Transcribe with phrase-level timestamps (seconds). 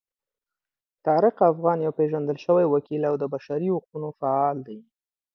[1.05, 4.79] طارق افغان یو پیژندل شوی وکیل او د بشري حقونو فعال دی.